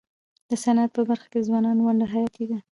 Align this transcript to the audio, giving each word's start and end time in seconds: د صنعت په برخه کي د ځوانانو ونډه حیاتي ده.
د 0.49 0.51
صنعت 0.63 0.89
په 0.93 1.01
برخه 1.09 1.27
کي 1.31 1.37
د 1.39 1.45
ځوانانو 1.49 1.81
ونډه 1.85 2.05
حیاتي 2.13 2.45
ده. 2.49 2.57